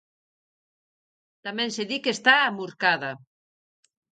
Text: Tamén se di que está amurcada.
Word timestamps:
Tamén 1.45 1.69
se 1.75 1.83
di 1.89 1.97
que 2.03 2.11
está 2.17 2.33
amurcada. 2.41 3.11